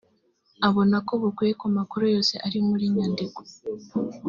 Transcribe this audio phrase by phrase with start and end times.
[0.67, 3.39] abona ko bukwiye ku makuru yose ari muri nyandiko